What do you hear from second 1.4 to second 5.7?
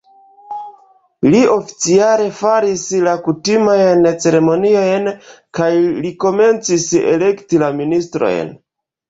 oficiale faris la kutimajn ceremoniojn kaj